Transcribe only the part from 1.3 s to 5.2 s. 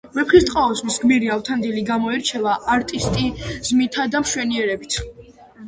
ავთანდილი გამოირჩევა არტისტიზმითა და მშვენიერებით